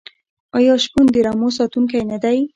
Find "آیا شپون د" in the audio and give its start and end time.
0.57-1.17